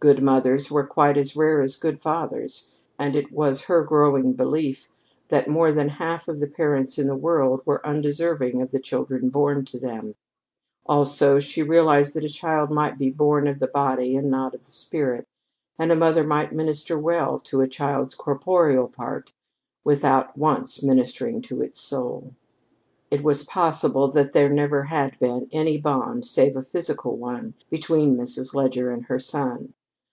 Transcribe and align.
Good 0.00 0.22
mothers 0.22 0.70
were 0.70 0.86
quite 0.86 1.16
as 1.16 1.34
rare 1.34 1.62
as 1.62 1.76
good 1.76 2.02
fathers; 2.02 2.74
and 2.98 3.16
it 3.16 3.32
was 3.32 3.64
her 3.64 3.82
growing 3.82 4.34
belief 4.34 4.90
that 5.30 5.48
more 5.48 5.72
than 5.72 5.88
half 5.88 6.28
of 6.28 6.40
the 6.40 6.46
parents 6.46 6.98
in 6.98 7.06
the 7.06 7.16
world 7.16 7.62
were 7.64 7.80
undeserving 7.86 8.60
of 8.60 8.70
the 8.70 8.80
children 8.80 9.30
born 9.30 9.64
to 9.64 9.78
them. 9.78 10.14
Also, 10.84 11.38
she 11.40 11.62
realized 11.62 12.12
that 12.12 12.22
a 12.24 12.28
child 12.28 12.70
might 12.70 12.98
be 12.98 13.08
born 13.08 13.46
of 13.48 13.60
the 13.60 13.66
body 13.66 14.14
and 14.14 14.30
not 14.30 14.54
of 14.54 14.66
the 14.66 14.72
spirit, 14.72 15.26
and 15.78 15.90
a 15.90 15.96
mother 15.96 16.22
might 16.22 16.52
minister 16.52 16.98
well 16.98 17.38
to 17.40 17.62
a 17.62 17.66
child's 17.68 18.14
corporeal 18.14 18.88
part 18.88 19.32
without 19.84 20.36
once 20.36 20.82
ministering 20.82 21.40
to 21.40 21.62
its 21.62 21.80
soul. 21.80 22.34
It 23.10 23.24
was 23.24 23.42
possible 23.46 24.08
that 24.08 24.34
there 24.34 24.50
never 24.50 24.82
had 24.82 25.18
been 25.18 25.48
any 25.50 25.78
bond 25.78 26.26
save 26.26 26.58
a 26.58 26.62
physical 26.62 27.16
one 27.16 27.54
between 27.70 28.18
Mrs. 28.18 28.52
Leger 28.54 28.90
and 28.90 29.06
her 29.06 29.18
son. 29.18 29.72